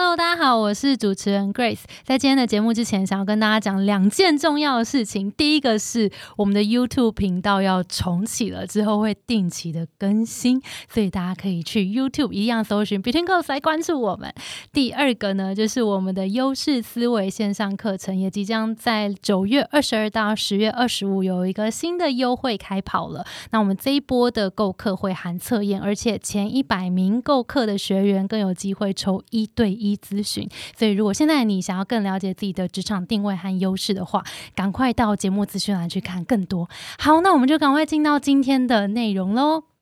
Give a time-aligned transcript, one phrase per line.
[0.00, 1.80] Hello，大家好，我是主持人 Grace。
[2.04, 5.28] 在今天的节目之前，想要跟大家讲两件重要的事情。
[5.32, 14.32] 第一个是我们的 YouTube 频道要重启了，之后会定期的更新，所以大家可以去 YouTube 一样搜寻 Between Girls 来关注我们。
[14.72, 23.26] 第二个呢，就是我们的优势思维线上课程也即将在九月二十二到十月二十五有一个新的优惠开跑了。
[23.50, 29.76] 那我们这一波的购课会含测验，而且前一百名购课的学员更有机会抽一对。
[29.87, 34.22] 一咨询，所以如果现在你想要更了解自己的职场定位和优势的话，
[34.54, 36.68] 赶快到节目资讯栏去看更多。
[36.98, 39.64] 好，那我们就赶快进到今天的内容喽。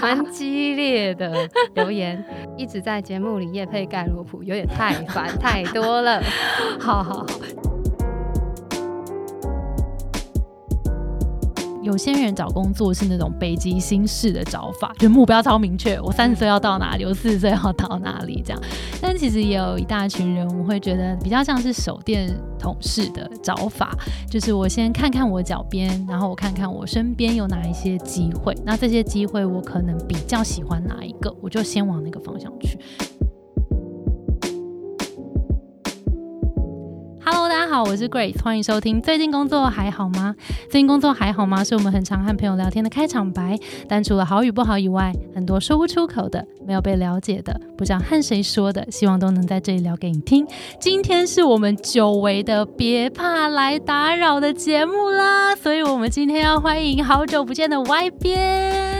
[0.00, 2.24] 蛮激烈的留言，
[2.56, 6.22] 一直在节目里夜配盖洛普，有点太烦太多了。
[6.78, 7.26] 好 好好。
[11.82, 18.62] 有些人找工作是那种北极星式的找法，就目标超明确，我三十岁要到哪里，我四十岁要到哪里这样。
[19.00, 23.96] 但其实也有一大群人，我会觉得比较像是手电筒式的找法，
[24.28, 32.78] 就是我先看看我脚边，然后我看看我身边有哪一些机会，那这些机会我可能比较喜欢哪一个，我就先往那个方向去。
[37.30, 39.02] Hello，大家好，我是 Grace，欢迎收听。
[39.02, 40.34] 最近工作还好吗？
[40.70, 41.62] 最近工作还好吗？
[41.62, 43.54] 是我们很常和朋友聊天的开场白。
[43.86, 50.46] 但除了好与不好以外，很多说不出口的、没有被了解的、不知道和谁说的，希望都能在这里聊给你听。
[50.80, 58.97] 今天是我们久违的别怕来打扰的节目啦，所以我们今天要欢迎好久不见的 Y 边。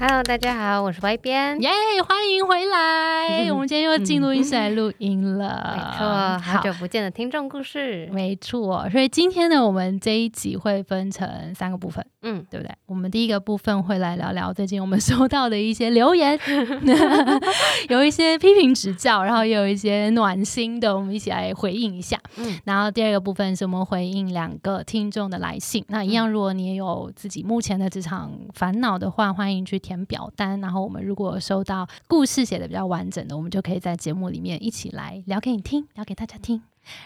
[0.00, 1.68] Hello，大家好，我是 Y 边，耶，
[2.06, 3.50] 欢迎回来。
[3.50, 8.88] 我们今天又进录音室来录音了，没错，好久不见的听众故事，没错。
[8.92, 12.72] 所以今天呢，我们这一集会分成三个部分，嗯，对不对？
[12.86, 16.38] 我们第一个部分会来聊聊最近我们收到的一些留言，
[17.90, 22.16] 有一些批评指教，然后也有一些暖心的，我们一起来回应一下。
[22.36, 25.84] 嗯，然后第二个部分是我们回应两个听众的来信。
[25.88, 29.76] 那一样，如果你也有自己目前的职场烦恼的话，欢迎去。
[29.88, 36.62] 填表单，然后我们如果收到故事写的比较完整的，我们就可以在节目里面一起来聊给你听，聊给大家听。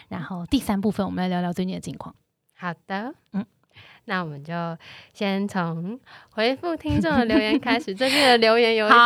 [0.09, 2.13] 然后第三部分，我们来聊聊最近的近况。
[2.57, 3.45] 好的，嗯，
[4.03, 4.53] 那我们就
[5.13, 5.97] 先从
[6.31, 7.95] 回复听众的留言开始。
[7.95, 8.99] 最近的留言有一点，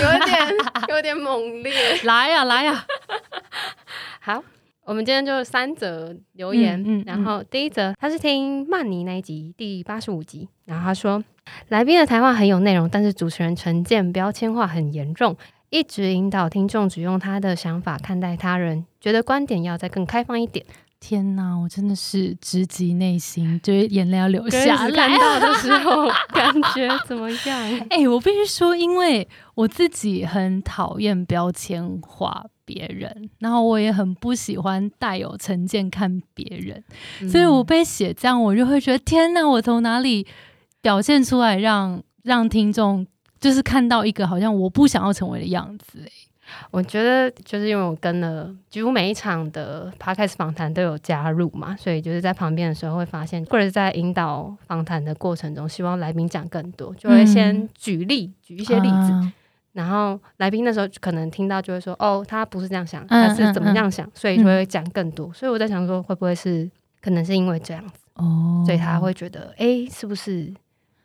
[0.00, 0.48] 有点，
[0.90, 1.72] 有点猛烈。
[2.06, 2.86] 来呀，来呀。
[4.20, 4.44] 好，
[4.84, 6.82] 我们今天就三则留言。
[6.84, 11.22] 嗯，然后第一则，他是听曼尼那一集第八十五集，然后他说。
[11.70, 15.36] 来宾的谈话很有内容，但是主持人成见标签化很严重，
[15.70, 20.64] 一直引导听众只用他的想法看待他人，觉得观点要再更开放一点。
[21.04, 25.08] 天哪，我真的是直击内心，就是眼泪要流下来。
[25.08, 27.80] 看到的时 候感觉怎么样？
[27.90, 40.24] 哎，我必须说，因为我自己很讨厌标签化别人，然后我也很不喜欢带有成见看别人，所以我被写这样，我就会觉得天哪，我从哪里？
[40.80, 43.04] 表现出来，让让听众
[43.40, 45.98] 就是看到一个好像我不想要成为的样子。
[46.04, 46.10] 哎，
[46.70, 59.32] 我觉得就是因为我跟了几乎每一场的 podcast 访谈都有加入嘛，所以就是在旁边的时候会发现，或者在引导访谈的过程中，希望来宾讲更多，就会先举例举一些例子，
[59.72, 65.32] 然后来宾那时候可能听到就会说：“哦，他不是这样想，他是怎么样想？”所以就会讲更多。
[65.32, 66.70] 所以我在想说，会不会是
[67.00, 70.52] 可能是因为这样子哦，所以他会觉得：“哎，是不是？”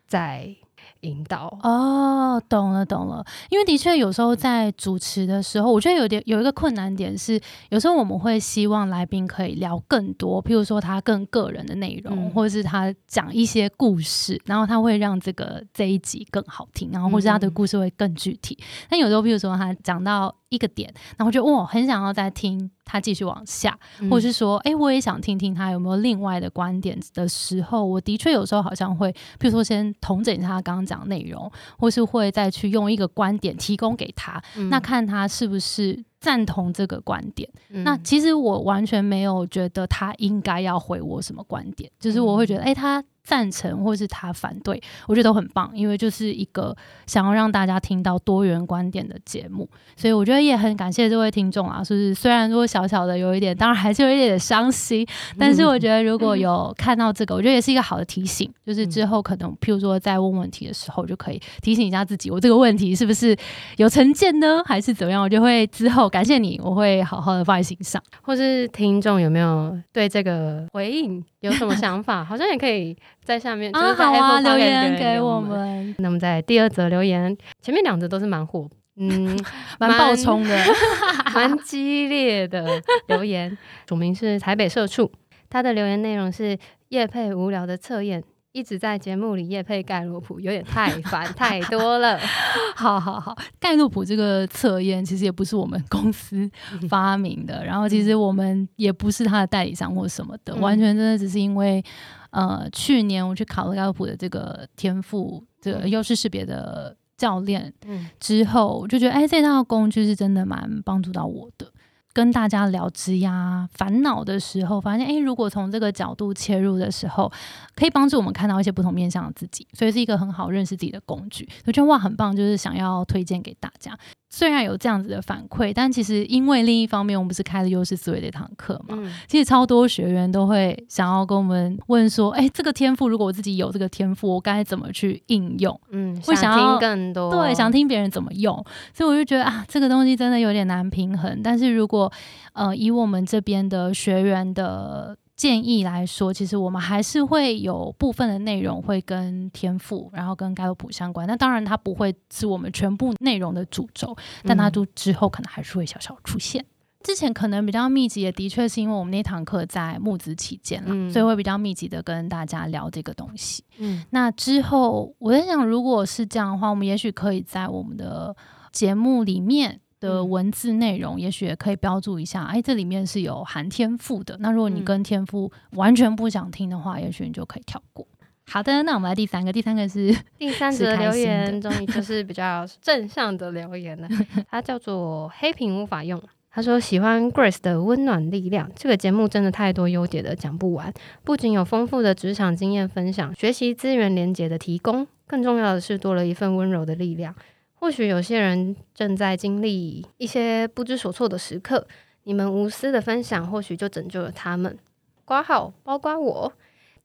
[0.07, 0.55] 在
[1.01, 18.57] 引导哦，懂了懂了，因为的确有时候在主持的时候，我觉得有点有一个困难点是，有时候我们会希望来宾可以聊更多，譬如说他更个人的内容，或者是他讲一些故事，然后他会让这个这一集更好听，然后或者他的故事会更具体。
[18.89, 22.69] 但有时候，譬如说他讲到一个点，然后就哇，很想要再听。
[22.87, 23.77] 他继续往下，
[24.09, 37.49] 或者是说，哎，我也想听听他有没有另外的观点的时候，我的确有时候好像会，比如说先同整一下他刚刚讲的内容，或是会再去用一个观点提供给他，那看他是不是赞同这个观点。
[37.69, 43.03] 那其实我完全没有觉得他应该要回我什么观点，就是我会觉得，哎，他。
[43.27, 46.73] 赞成或是他反对，我觉得都很棒，因为就是一个
[47.07, 55.05] 想要让大家听到多元观点的节目，所以我觉得也很感谢这位听众啊，就是虽然说小小的有一点，当然还是有一点点伤心，
[55.37, 63.35] 但是我觉得如果有看到这个，我觉得也是一个好的提醒，就是之后可能譬如说在问问题的时候，就可以提醒一下自己，我这个问题是不是
[63.75, 65.21] 有成见呢，还是怎么样？
[65.21, 68.01] 我就会之后哦，感谢你，我会好好的放在心上。
[68.21, 72.23] 或是听众有没有对这个回应有什么 想法？
[72.23, 75.93] 好像也可以在下面啊，好啊，留言给我们。
[75.99, 79.37] 那么在第二则留言，前面两则都是蛮火，嗯，
[79.79, 80.57] 蛮爆冲的，
[81.35, 83.57] 蛮激烈的留言。
[83.89, 85.11] 署名是台北社畜，
[85.49, 86.57] 他的留言内容是
[86.89, 88.23] 夜配无聊的测验。
[88.53, 92.17] 一直在节目里夜配盖洛普，有点太烦太多了。
[92.75, 96.49] 好好好，盖洛普这个测验其实也不是我们公司
[96.89, 101.83] 发明的，然后其实我们也不是他的代理商或什么的，完全真的只是因为
[102.31, 107.73] 呃，去年我去考了盖洛普的这个天赋这个优势识别的教练
[108.19, 111.71] 之后，我就觉得哎，这套工具是真的蛮帮助到我的。
[112.17, 117.31] 跟大家聊职呀烦恼的时候，发现诶，如果从这个角度切入的时候，
[117.75, 121.47] 可以帮助我们看到一些不同面向的自己，所以是一个很好认识自己的工具。
[121.67, 123.95] 我觉得哇，很棒，就是想要推荐给大家。
[124.37, 128.95] 虽然有这样子的反馈，但其实因为另一方面，我们不是开了优势思维这堂课嘛，
[129.27, 138.53] 其实超多学员都会想要跟我们问说：“哎，这个天赋，如果我自己有这个天赋，我该怎么去应用？”嗯，会想要更多，对，想听别人怎么用。
[138.93, 141.41] 所以我就觉得啊，这个东西真的有点难平衡。
[141.43, 142.13] 但是如果
[142.53, 145.17] 呃，以我们这边的学员的。
[145.37, 151.27] 建议来说，其实我们还是会有部分的内容会跟天赋，然后跟盖洛普相关。
[151.27, 156.65] 那当然，它不会是我们全部内容的主轴，但它都之后可能还是会小小出现。
[157.03, 163.63] 之前可能比较密集，也的确是因为我们那堂课在募资期间了，所以会比较密集的跟大家聊这个东西。
[163.77, 168.35] 嗯，那之后我在想，如果是这样的话，我们也许可以在我们的
[168.71, 169.79] 节目里面。
[169.99, 174.37] 的文字内容，也许也可以标注一下，哎，这里面是有含天赋的。
[174.39, 178.07] 那如果你跟天赋完全不想听的话，也许你就可以跳过。
[178.49, 184.07] 好的，那我们来第三个，第三个是第三 则留言，终于就是比较正向的留言了。
[184.49, 186.21] 它叫做黑屏无法用。
[186.49, 190.91] 他说喜欢 Grace 的温暖力量，这个节目真的太多优点了，讲不完。
[191.23, 197.35] 不仅有丰富的职场经验分享，学习资源连接的提供，更重要的是多了一份温柔的力量。
[197.79, 201.87] 或许有些人正在经历一些不知所措的时刻，
[202.23, 204.77] 你们无私的分享，或许就拯救了他们。
[205.23, 206.53] 挂号，包括我，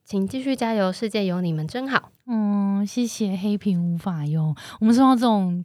[0.04, 2.10] 请继续加油，世界有你们真好。
[2.26, 5.64] 嗯，谢谢黑屏无法用，我们收到这种。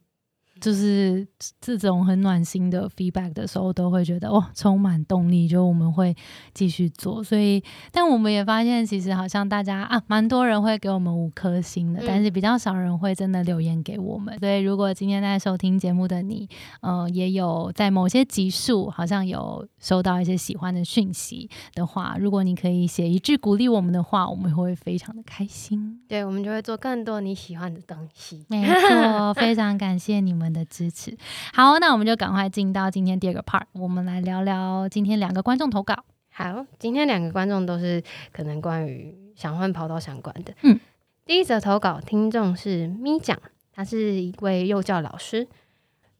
[0.60, 1.26] 就是
[1.60, 6.16] 这种很暖心的 feedback 的时候，都会觉得哇，充满动力，就我们会
[6.54, 7.24] 继续做。
[7.24, 14.38] 所以，但我们也发现，其实好像大家啊，蛮多人会给我们五颗星的，但是比较少人会真的留言给我们。
[14.40, 16.50] 所以，如果今天在收听节目的你，
[16.82, 26.00] 呃，也有在某些集数好像有收到一些喜欢的讯息的话，如果你可以写一句鼓励我们的话，我们会非常的开心。
[26.08, 28.46] 对，我们就会做更多你喜欢的东西。
[28.50, 30.47] 没错，非常感谢你们。
[30.52, 31.18] 的支持，
[31.54, 35.96] 好，那我们就赶快进到今天第二个 part，我们来聊聊今天两个观众投稿。
[36.30, 40.54] 好，今天两个观众都是可能关于想换跑道相关的。
[40.62, 40.80] 嗯，
[41.26, 43.38] 第一则投稿听众是咪讲，
[43.74, 45.48] 他是一位幼教老师。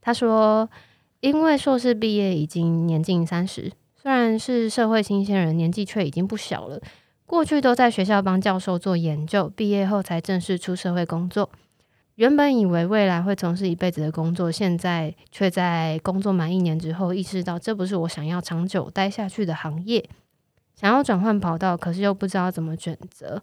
[0.02, 0.70] 他说，
[1.20, 6.82] 因为硕士毕业已经年近三十，虽然是社会新鲜人，年纪却已经不小了。
[7.26, 11.50] 过去都在学校帮教授做研究，毕业后才正式出社会工作。
[12.18, 20.04] 原本以为未来会从事一辈子的工作，现在却在工作满一年之后意识到这不是我想要长久待下去的行业，
[20.76, 23.40] 想要转换跑道，可是又不知道怎么选择。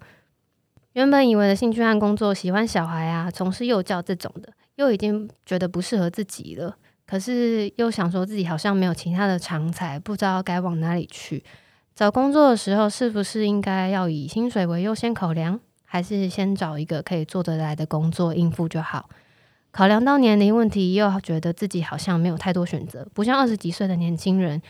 [0.94, 6.76] 原本以为的兴趣和工作，喜欢小孩啊，从事幼教这种的，又已经觉得不适合自己了。
[7.06, 11.44] 可是又想说自己好像没有其他的长才，不知道该往哪里去。
[11.94, 15.60] 找工作的时候，是不是应该要以薪水为优先考量？
[15.94, 19.08] 还是先找一个可以做得来的工作应付就好。
[19.70, 24.60] 考量到年龄问题，又觉得自己好像没有太多选择，不像二十几岁的年轻人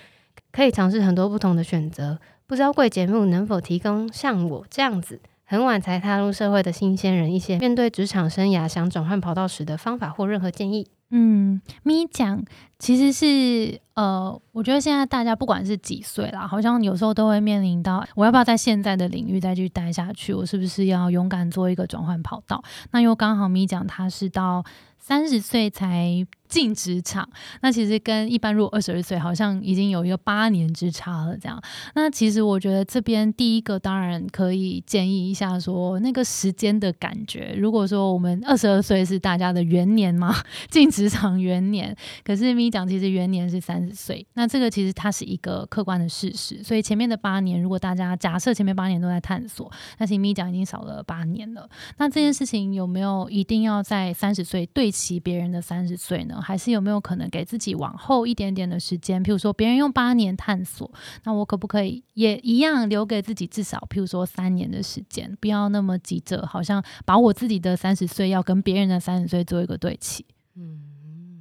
[0.53, 2.19] 可以尝试很多不同的选择。
[2.47, 10.87] 不知道贵节目能否提供像我这样子很晚才踏入社会的新鲜人一些面对职场生涯想转换跑道时的方法或任何建议？
[11.09, 12.45] 嗯，咪讲
[12.79, 20.35] 其实是呃，我觉得现在大家不管是几岁啦，好像有时候都会面临到，我要不要在现在的领域再去待下去？
[20.35, 22.63] 我是不是要勇敢做一个转换跑道？
[22.91, 24.65] 那又刚好咪讲他是到
[25.07, 26.27] 三十岁才。
[26.47, 27.29] 进职场，
[27.63, 31.37] 那其实跟一般如果二十二岁，好像已经有一个八年之差了。
[31.37, 31.61] 这样，
[31.97, 37.57] 那其实我觉得这边第一个当然可以建议一下，说那个时间的感觉。
[37.59, 40.33] 如果说我们二十二岁是大家的元年嘛，
[40.71, 46.63] 进职场元年，可是咪讲其实元年是三十岁，那这个其实它是一个客观的事实。
[46.63, 49.69] 所以前面的八年，如果大家假设前面八年都在探索，
[49.99, 51.69] 那其实咪讲已经少了八年了。
[51.97, 56.41] 那这件事情有没有一定要在三十岁对齐别人的三十岁呢？
[56.41, 59.21] 还是有没有可能给自己往后一点点的时间？
[59.25, 60.89] 譬如说，别人用八年探索，
[61.25, 65.37] 那我可不可以也一样留给自己至少譬如说三年的时间？
[65.41, 70.25] 不要那么急着，好像把我自己的三十岁要跟别人的三十岁做一个对齐。
[70.57, 70.79] 嗯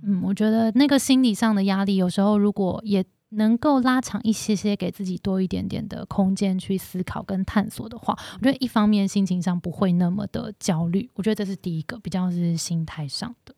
[0.04, 3.06] 嗯，我觉得那个心理上的压力，有时候如果也。
[3.36, 11.10] 能够拉长一些些，给自己多一点点的空间去思考跟探索的话，我觉得一方面心情上不会那么的焦虑。
[11.14, 13.56] 我觉得这是第一个，比较是心态上的。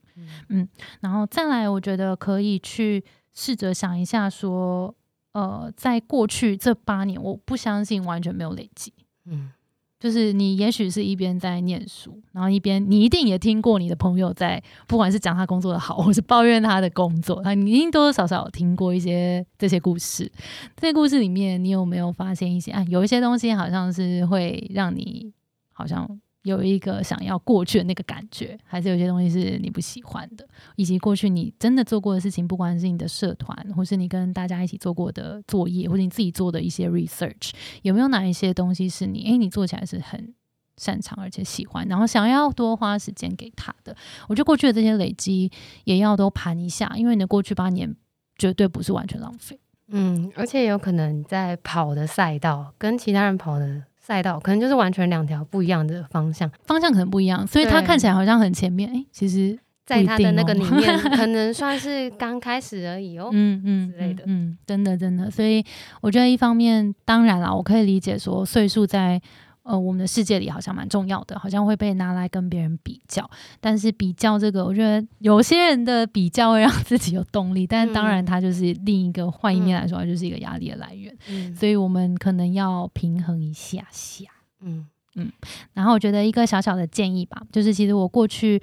[0.50, 0.67] 嗯，
[1.01, 3.03] 然后再来，我觉得可以去
[3.34, 4.96] 试着想一下，说，
[5.34, 8.94] 呃，在过去这八年，我不相信完全没有累积。
[9.25, 9.51] 嗯。
[10.00, 20.32] 就是你也许是一边在念书，然后一边你一定也听过你的朋友在，不管是讲他工作的好，或是抱怨他的工作，他你一定多多少少听过一些这些故事。
[20.75, 22.84] 这些故事里面，你有没有发现一些啊？
[22.90, 25.34] 有一些东西好像是会让你
[25.72, 26.20] 好像。
[26.46, 37.50] 有一个想要过去的那个感觉，还是有些东西是你不喜欢的，以及过去你真的做过的事情，不管是你的社团，或是你跟大家一起做过的作业，或者你自己做的一些 research，
[37.82, 40.36] 有没有哪一些东西是你诶，你做起来是很
[40.78, 43.98] 擅长而且喜欢，然后想要多花时间给他的？
[44.30, 45.52] 我觉得过去的这些累积
[45.86, 47.96] 也要都盘一下，因为你的过去八年
[48.38, 49.60] 绝对不是完全浪费。
[49.88, 53.84] 嗯，而且有可能在跑的赛道跟其他人跑的。
[54.06, 65.66] 赛道可能就是完全两条不一样的方向，方向可能不一样，所以他看起来好像很前面，哎，其实在他的那个里面， 可能算是刚开始而已哦，嗯嗯之类的，嗯，真的真的，所以
[66.02, 69.20] 我觉得一方面，当然啦，我可以理解说岁数在。
[69.65, 73.29] 呃，我们的世界里好像蛮重要的，好像会被拿来跟别人比较。
[73.60, 81.13] 但是比较这个，我觉得有些人的比较会让自己有动力，但是当然它就是另一个换一面来说，它就是一个压力的来源。
[81.55, 84.25] 所以我们可能要平衡一下下。
[84.62, 85.31] 嗯嗯。
[85.74, 88.62] 然后我觉得一个小小的建议吧，就是其实我过去。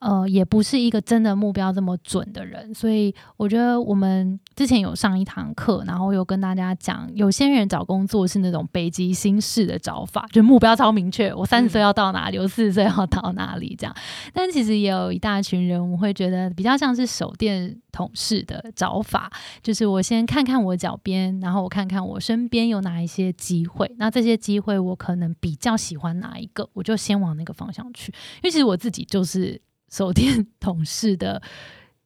[0.00, 13.94] 呃，也不是一个真的目标这么准的人，所以我觉得我们之前有上一堂课，然后有跟大家讲，有些人找工作是那种北极星式的找法，就目标超明确，我三十岁要到哪里，我四十岁要到哪里这样。
[14.32, 19.30] 但其实也有一大群人，我会觉得比较像是手电筒式的找法，
[19.62, 28.10] 就是我先看看我脚边，然后我看看我身边有哪一些机会，那这些机会我可能比较喜欢哪一个，我就先往那个方向去。
[28.36, 29.60] 因为其实我自己就是。
[29.90, 31.42] 手电 筒式的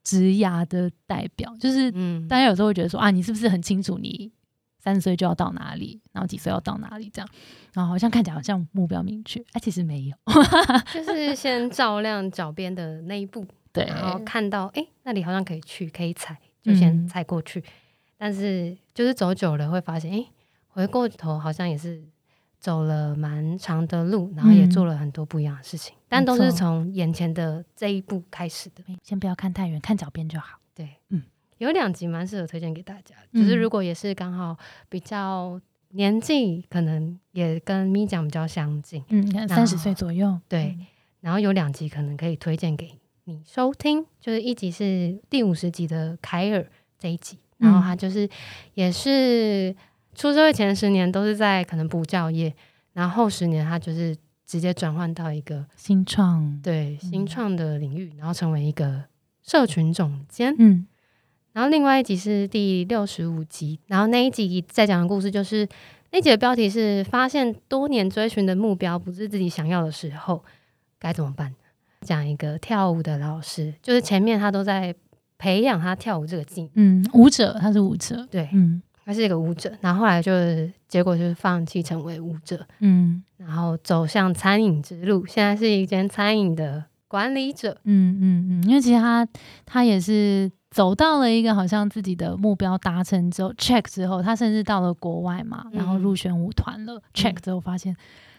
[0.02, 1.90] 职涯的代表，就是
[2.28, 4.32] 大家有时候会觉得说啊，你是不是很清楚你
[4.78, 7.28] 三十岁就要到哪里，然后几岁要到哪里这样，
[7.72, 10.16] 然后好像看起来好像目标明确，哎，其实没有，
[10.92, 17.06] 就是先照亮脚边的那一步，对，然后看到哎那里好像可以去，可以踩，就先。
[17.08, 17.62] 踩过去，
[18.18, 20.26] 但是就是走久了会发现，哎，
[20.68, 22.02] 回过头好像也是。
[22.64, 28.82] 走了蛮长的路，然后也做了很多不一样的事情，但都是从眼前的这一步开始的。
[29.02, 30.58] 先不要看太远，看脚边就好。
[30.74, 31.22] 对，嗯，
[31.58, 34.56] 有两集蛮适合推荐给大家，就是如果也是刚好
[34.88, 40.40] 比较年纪，可能也跟咪讲比较相近，嗯，三十岁左右。
[40.48, 40.74] 对，
[41.20, 46.66] 然后有两集可能可以推荐给你收听，就是一集是第五十集的凯尔
[46.98, 48.26] 这一集，然后他就是
[48.72, 49.76] 也是。
[50.14, 52.54] 出社会前十年都是在可能补教业，
[52.92, 54.16] 然后后十年他就是
[54.46, 59.04] 直接转换到一个新创，对新创的领域，然后成为一个
[59.42, 60.54] 社群总监。
[60.58, 60.86] 嗯，
[61.52, 65.68] 然后另外一集是第六十五集，然后那一集在讲的故事就是
[66.10, 70.44] 那集的标题是发现多年追寻的目标不是自己想要的时候
[70.98, 71.54] 该怎么办？
[72.02, 74.94] 讲一个跳舞的老师，就是前面他都在
[75.38, 78.82] 培养他跳舞这个技能，嗯，舞者他是舞者，对，嗯。
[79.04, 89.26] 他是一个舞者，然后后来就是结果就是放弃成为舞者，嗯，然后走向餐饮之路，现在是一间餐饮的管理者，嗯嗯嗯，因为其实他
[89.66, 97.94] 他也是走到了一个好像自己的目标达成之后，check 之后，他甚至到了国外嘛，然后入选舞团了，check 之后发现。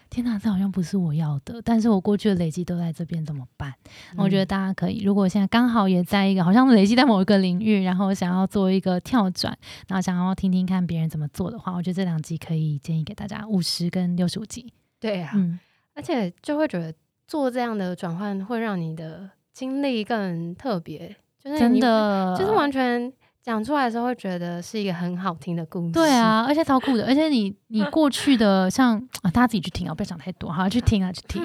[0.08, 3.72] 天哪，这好像不是我要的，但是我过去的累积都在这边，怎么办？
[4.16, 9.56] 我觉得大家可以，如果现在刚好也在一个好像累积在某一个领域，然后想要做一个跳转，
[9.88, 14.72] 然后想要听听看别人怎么做的话，我觉得这两集可以建议给大家五十跟六十五集。
[14.98, 15.32] 对啊，
[15.94, 16.94] 而且就会觉得
[17.26, 23.12] 做这样的转换会让你的经历更特别，就是真的就是完全。
[23.46, 25.92] 讲出来的时候会觉得是一个很好听的故事。
[25.92, 31.40] 对啊，而且超酷的，而且你你过去的像啊，大家自己去听啊，不要讲太多，好去听啊，去听。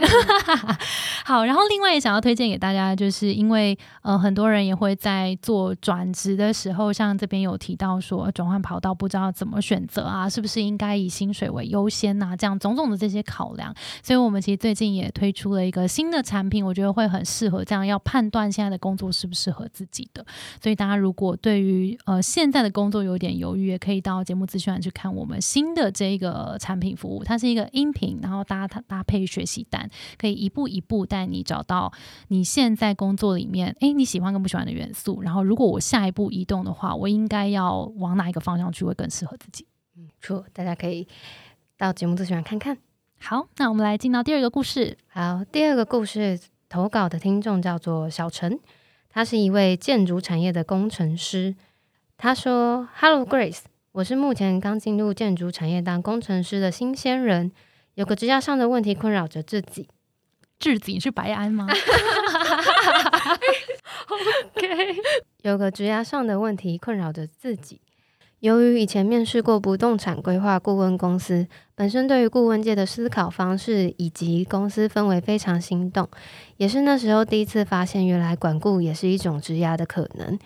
[1.23, 12.35] 好，然后另外也想要推荐给大家，就是因为呃很多人也会在做转职的时候，像这边有提到说转换跑道不知道怎么选择啊，是不是应该以薪水为优先呐？
[12.35, 20.25] 这样种种的这些考量，所以我们其实最近也推出了一个新的产品，我觉得会很适合这样要判断现在的工作适不适合自己的。
[20.59, 27.23] 所以大家如果对于呃，现在的工作有点犹豫，也可以到节目资讯栏去看我们新的这个产品服务。
[27.23, 31.91] 它是一个音频，然后搭它搭配学习单，可以一步一步带你找到
[32.27, 35.21] 你现在工作里面，诶，你喜欢跟不喜欢的元素。
[35.21, 39.65] 然后，如果我下一步移动的话，我应该要往哪一个方向去会更适合自己？
[39.97, 41.07] 嗯，错，大家可以
[41.77, 42.77] 到节目资讯栏看看。
[43.19, 44.97] 好，那我们来进到第二个故事。
[45.07, 48.59] 好，第二个故事投稿的听众叫做小陈，
[49.09, 51.55] 他是一位建筑产业的工程师。
[52.23, 53.61] 他说：“Hello Grace，
[53.93, 57.51] 我是目前刚进入建筑产业当工程师的新鲜人，
[57.95, 59.87] 有个职业上的问题困扰着自己。
[60.59, 61.65] 自己是白安吗？
[64.53, 64.95] OK，
[65.41, 67.81] 有个职业上的问题困扰着自己。
[68.41, 76.07] 由于以前面试过不动产规划顾问公司，本身对于顾问界的思考方式以及公司氛围非常心动，
[76.57, 80.37] 也是那时候第一次发现，原来管顾也是一种职业的可能。”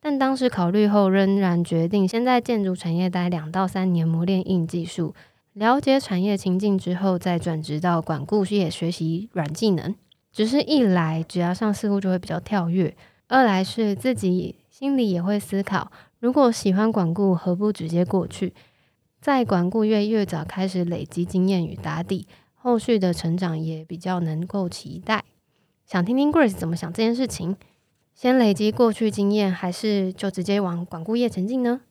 [0.00, 5.14] 但当时考虑后，仍然决定先在建筑产业待两到三年，磨练硬技术，
[5.52, 9.94] 了解产业情境之后，再转职到管顾事业学习软技能。
[10.30, 12.94] 只是一来，只要上似乎就会比较跳跃；
[13.26, 15.90] 二来是自己心里也会思考，
[16.20, 18.54] 如果喜欢管顾，何不直接过去，
[19.20, 25.24] 在管顾越越早开始累积经验与打底，后续的成长也比较能够期待。
[25.84, 27.56] 想听听 Grace 怎么想这件事情。
[28.20, 31.82] 先累积过去经验，还是就直接往管顾业前进呢？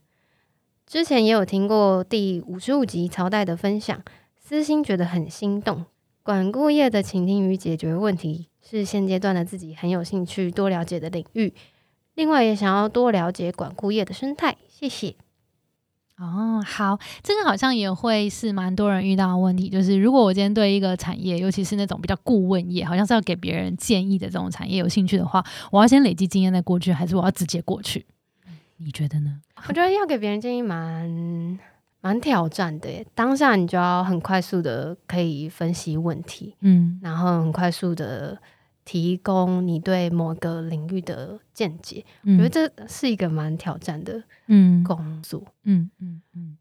[0.85, 4.03] 之前也有听过第五十五集朝代的分享，
[4.37, 5.85] 私心觉得很心动。
[6.23, 11.53] 管顾业的倾听与解决问题，是现阶段的自己很有兴趣多了解的领域。
[12.15, 14.57] 另外，也想要多了解管顾业的生态。
[14.67, 15.15] 谢谢。
[16.19, 28.03] 哦，好，这个好像也会是蛮多人遇到的问题，就是如果我今天对一个产业，尤其是那种比较顾问业，好像是要给别人建议的这种产业有兴趣的话，我要先累积经验再过去，还是我要直接过去？
[28.77, 29.39] 你觉得呢？
[29.69, 31.59] 我觉得要给别人建议蛮
[32.01, 38.35] 蛮挑战的，当下你就要很快速的可以分析问题，嗯，然后很快速的。
[38.87, 46.55] 提供你对某个领域的见解，我觉得这是一个蛮挑战的嗯工作，嗯嗯嗯。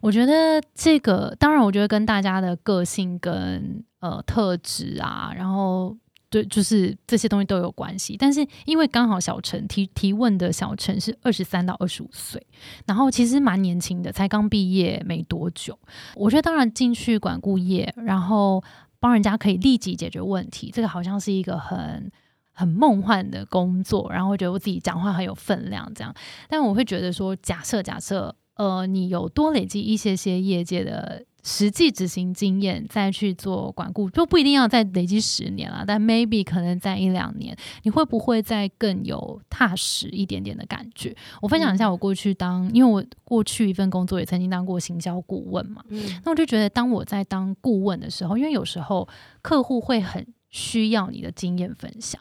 [0.00, 5.96] 我觉得这个当然，我觉得跟大家的个性跟呃特质啊，然后
[6.30, 8.16] 对，就是这些东西都有关系。
[8.16, 12.46] 但是因为刚好小陈提提问的小陈是二十三到二十五岁，
[12.86, 15.76] 然后其实蛮年轻的，才刚毕业没多久。
[16.14, 18.62] 我觉得当然进去管顾业，然后。
[19.02, 22.10] 帮人家可以立即解决问题，这个好像是一个很
[22.52, 26.14] 很梦幻的工作，然后我觉得我自己讲话很有分量，这样。
[26.48, 31.24] 但我会觉得说，假设假设，呃，你有多累积一些些业界的。
[31.42, 41.14] 实际执行经验再去做管顾，就不一定要再累积十年了，但 maybe 可能在一两年，你会不会再更有踏实一点点的感觉？
[41.40, 45.82] 我分享一下我过去当，因为我过去一份工作也曾经当过行销顾问嘛，
[46.24, 49.08] 那我就觉得当我在当顾问的时候，因为有时候
[49.40, 52.20] 客户会很需要你的经验分享。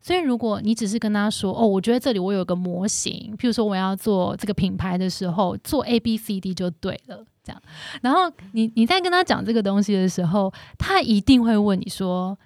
[0.00, 7.62] 所以，如果你只是跟他说：“哦，我觉得这里我有个模型，譬如说我要做这个品牌的时候，做 A B C D 就对了。”这样，
[8.00, 8.20] 然后
[8.52, 12.38] 你你在跟他讲这个东西的时候，他一定会问你说：“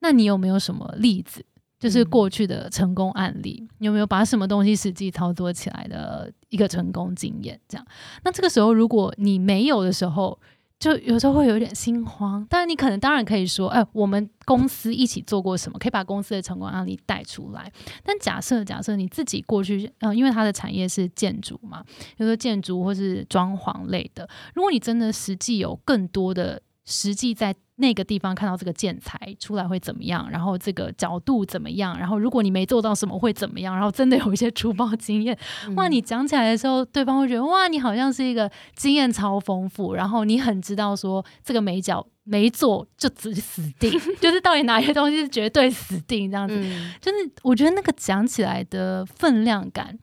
[0.00, 1.44] 那你有没有什么例子，
[1.78, 3.66] 就是过去的成功案例？
[3.78, 7.84] 你有没有把什么东西实际操作起来的一个成功经验？”这样，
[8.22, 10.38] 那这个时候如果你没有的时候，
[10.84, 17.72] 就有时候会有点心慌，但是你可能当然可以说，哎，我们公司一起做过什么，可以把公司的成功案例带出来。
[18.02, 27.54] 但假设假设你自己过去，呃，因为它的产业是建筑嘛，比如说建筑或是装潢类的，如果你真的实际有更多的实际在。
[27.76, 30.30] 那个地方看到这个建材出来会怎么样？
[30.30, 31.98] 然后这个角度怎么样？
[31.98, 33.74] 然后如果你没做到什么会怎么样？
[33.74, 35.36] 然后真的有一些粗暴经验，
[35.74, 35.88] 哇！
[35.88, 43.90] 你讲起来的时候，对方会觉得哇，你好像是一个经验超丰富，然后你很知道说这个没角没做就只死定，
[44.22, 46.54] 就是到底哪些东西是绝对死定这样子。
[47.00, 49.98] 就是我觉得那个讲起来的分量感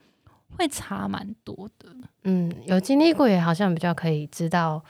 [0.58, 1.88] 会差蛮多的。
[2.26, 4.84] 嗯，有经历过也好像比较可以知道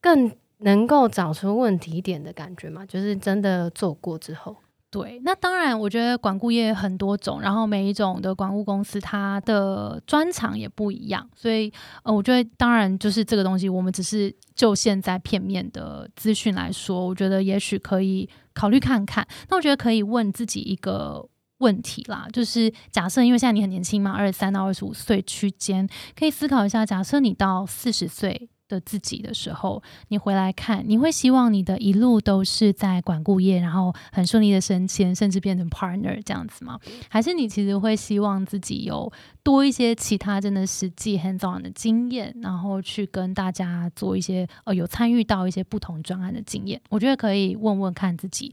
[0.00, 0.32] 更。
[0.62, 2.84] 能够找出问题点的感觉嘛？
[2.86, 4.56] 就是真的做过之后，
[4.90, 11.72] 对，那当然，我觉得管顾业很多种，然后每一种的管顾公司它的专长也不一样，所以
[12.02, 19.26] 呃，我觉得当然就是这个东西，我们只是就现在片面的资讯来说，我觉得也许可以考虑看看。
[19.48, 21.26] 那我觉得可以问自己一个
[21.58, 28.50] 问题啦，就是假设因为现在你很年轻嘛，二十三到二十五岁区间，可以思考一下，假设你到四十岁。
[28.72, 36.78] 的自己的时候，你回来看，你会希望你的一路都是在管顾业，然后很顺利的升迁，甚至变成 partner 这样子吗？
[37.10, 46.80] 还是你其实会希望自己有多一些其他真的实际 hands on 的经验，然后去跟大家做一些呃有参与到一些不同专案的经验？
[46.88, 48.50] 我觉得可以问问看自己，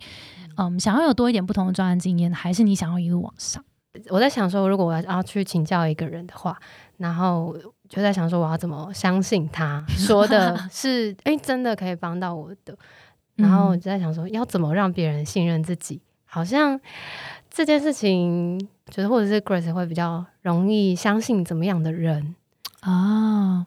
[0.57, 3.63] 嗯，想要有多一点不同的专案经验，还是你想要一路往上？
[4.09, 6.59] 我在想说，如果我要去请教一个人的话，
[6.97, 7.55] 然后。
[7.89, 12.77] 就在想说，我要怎么相信他 说的是，哎，真的可以帮到我的。
[13.35, 15.99] 然后我就在想说，要怎么让别人信任自己？
[16.25, 16.79] 好像
[17.49, 18.59] 这件事情，
[18.91, 22.35] 觉得或者是 Grace 会比较容易相信怎么样的人
[22.81, 23.65] 啊？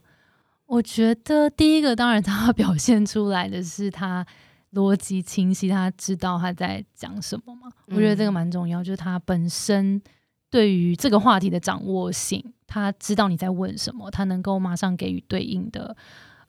[0.66, 4.24] 我觉得第一个，当然 他表现出来的是他
[4.74, 7.68] 逻辑清晰，他知道他在讲什么嘛。
[7.86, 10.00] 我觉得这个蛮重要，就是他本身
[10.52, 12.52] 对于这个话题的掌握性。
[12.66, 15.94] 他知道你在问什么，他能够马上给予对应的，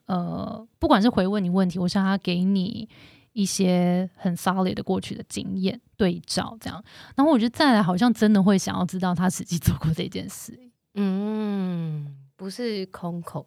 [0.06, 2.88] 呃，不管是回问你问题，我想他给你
[3.32, 6.82] 一些很 solid 的过去的经验对照，这样。
[7.14, 10.58] 然后我觉得再来，好像真的会想要知道他实际做过这件事。
[10.94, 13.46] 嗯，不是空口。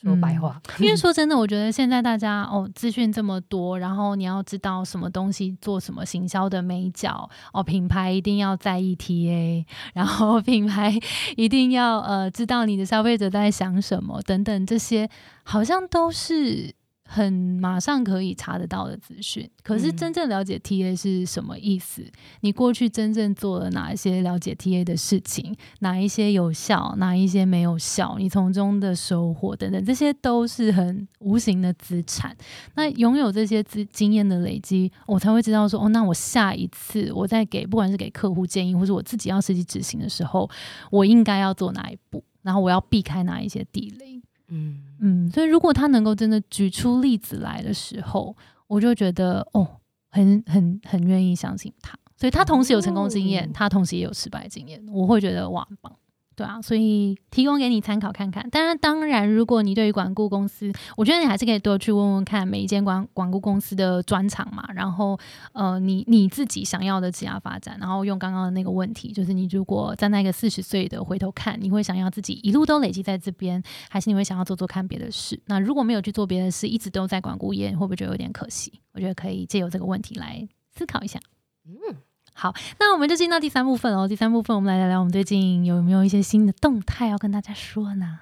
[0.00, 10.98] 说白话，因为 说真的，我觉得现在大家哦，资讯这么多，然后你要知道什么东西做什么行销的美角哦，品牌一定要在意 TA，然后品牌
[11.36, 15.08] 一定要呃知道你的消费者在想什么等等，这些
[15.42, 16.74] 好像都是。
[17.10, 22.04] 很马上可以查得到的资讯，可是真正了解 TA 是什么意思？
[22.42, 25.56] 你过去真正做了哪一些了解 TA 的事情？
[25.80, 26.94] 哪一些有效？
[26.98, 28.16] 哪一些没有效？
[28.18, 32.36] 你从中的收获等等，这些都是很无形的资产。
[32.74, 40.46] 那拥有这些资经验的累积，我才会知道说，哦，那我下一次我在给不管是给客户建议，或是我自己要实际执行的时候，
[40.90, 42.22] 我应该要做哪一步？
[42.42, 44.20] 然后我要避开哪一些地雷？
[44.48, 49.66] 嗯嗯，所以如果他能够真的举出例子来的时候，我就觉得哦，
[50.10, 51.96] 很很很愿意相信他。
[52.16, 55.94] 所以他同时有成功经验，他同时也有失败经验，我会觉得哇，很棒。
[56.38, 58.48] 对啊，所以提供给你参考看看。
[58.48, 64.64] 当然，当然，如果你对于管顾公司，我觉得你还是可以多去问问看每一间管管顾公司的专长嘛。
[64.72, 65.18] 然后，
[65.52, 75.42] 呃，你你自己想要的职业发展，然后用刚刚的那个问题，就是你如果站在那个四十岁的回头看，你会想要自己一路都累积在这边，还是你会想要做做看别的事？
[75.46, 78.80] 那如果没有去做别的事，一直都在管顾业，会不会觉得有点可惜？
[78.92, 81.18] 我觉得可以借由这个问题来思考一下。
[81.66, 81.96] 嗯。
[82.40, 84.06] 好，那我们就进到第三部分哦。
[84.06, 88.20] 第三部分，我们来聊聊我们最近有没有一些新的动态要跟大家说呢？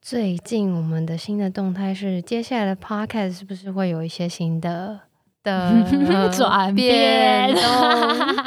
[0.00, 4.98] 最近我们的新的动态是，接下来的 podcast 是不是会有一些新的
[5.44, 7.54] 的转变？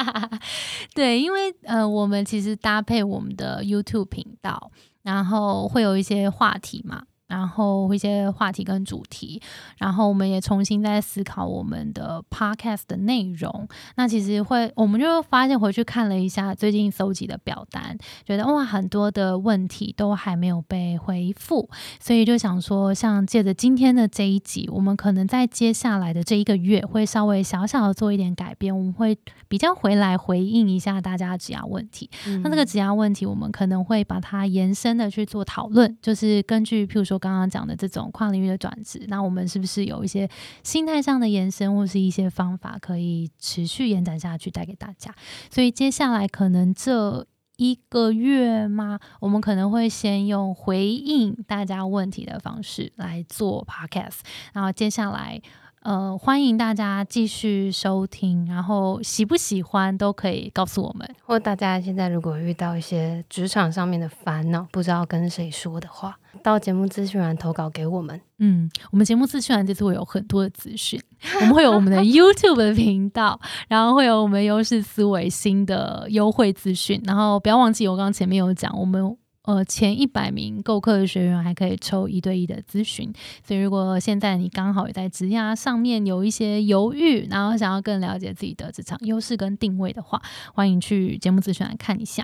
[0.96, 4.72] 对，因为呃，我们其实搭配我们的 YouTube 频道，
[5.04, 7.04] 然后会有一些话题嘛。
[7.32, 9.42] 然后一些话题跟主题，
[9.78, 13.66] 然后我们也重新在思考我们的 podcast 的内容。
[13.96, 21.70] 那其实会，我们就发现回去看了一下最近搜集的表单，觉得哇，很多的问题都还没有被回复，
[22.02, 29.18] 所以就想说，像借着今天的这一集，我们可能在接下来的这一个月会稍微小小的做一点改变，我们会
[29.48, 32.10] 比较回来回应一下大家的指压问题。
[32.44, 37.21] 那这个指压问题，我们可能会把它延伸的去做讨论，就是根据譬如说。
[37.22, 40.28] 刚刚讲的这种跨领域的转职，那我们是不是有一些
[40.64, 45.16] 心态上的延伸，或是一些方法可以持续延展下去，带给大家？
[45.50, 49.00] 所以接下来可能这一个月吗？
[49.20, 54.20] 我们可能会先用回应大家问题的方式来做 podcast，
[54.52, 55.42] 然后接下来。
[55.82, 61.10] 呃，欢迎大家继续收听，然后喜不喜欢都可以告诉我们。
[61.26, 68.22] 或大家现在如果遇到一些职场上面的烦恼，不知道跟谁说的话，到节目资讯栏投稿给我们。
[68.38, 71.02] 嗯，我们节目资讯栏这次会有很多的资讯，
[71.40, 79.18] 我们会有我们的 YouTube 的频道，然后会有我们优势思维新的优惠资讯，然后不要忘记我刚刚前面有讲我们。
[79.44, 83.12] 呃，前一百名购课的学员还可以抽一对一的咨询，
[83.44, 90.22] 所以如果现在你刚好也在职涯上面有一些犹豫，然后想要更了解自己的职场优势跟定位的话，
[90.54, 92.24] 欢迎去节目咨询来看一下。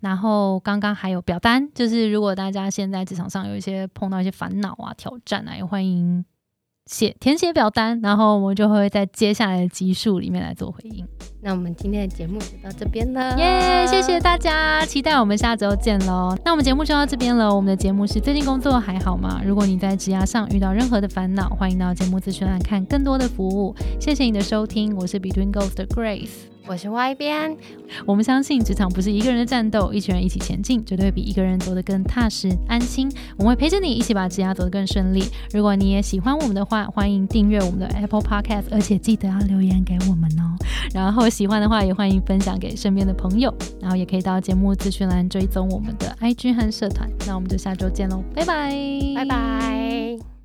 [0.00, 6.24] 然后刚刚还有表单，就是如果大家现在职场上有一些碰到一些烦恼啊、挑战啊，也欢迎。
[6.88, 11.06] 写填写表单，然后我们就会在接下来的集数里面来做回应。
[11.42, 13.86] 那我们今天的节目就到这边了，耶！
[13.86, 16.34] 谢谢大家，期待我们下周见喽。
[16.44, 17.54] 那我们节目就到这边了。
[17.54, 19.40] 我们的节目是最近工作还好吗？
[19.44, 23.74] 如果你在职涯上遇到任何的烦恼，欢迎到节目资讯栏看更多的服务。
[24.00, 26.57] 谢谢你的收听，我是 Between 的 Grace。
[26.68, 27.56] 我是 Y 边，
[28.04, 33.10] 我们相信职场不是一个人的战斗，一群人一起前进，绝对会比一个人走得更踏实安心。
[33.38, 35.24] 我们会陪着你一起把职涯走得更顺利。
[35.50, 40.54] 如果你也喜欢我们的话，欢迎订阅我们的 Apple Podcast，而且记得要留言给我们哦。
[40.92, 43.52] 然后喜欢的话，也欢迎分享给身边的朋友。
[43.80, 47.08] 然后也可以到节目资讯栏追踪我们的 IG 和社团。
[47.26, 48.74] 那我们就下周见喽，拜拜，
[49.14, 50.37] 拜拜。